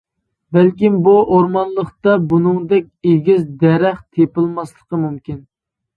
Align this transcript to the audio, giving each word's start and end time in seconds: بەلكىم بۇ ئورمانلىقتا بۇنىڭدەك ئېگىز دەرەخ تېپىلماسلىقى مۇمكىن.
بەلكىم 0.55 0.95
بۇ 1.07 1.13
ئورمانلىقتا 1.35 2.15
بۇنىڭدەك 2.31 2.89
ئېگىز 3.11 3.47
دەرەخ 3.65 4.01
تېپىلماسلىقى 4.07 5.03
مۇمكىن. 5.07 5.39